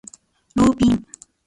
[0.55, 1.05] ローピン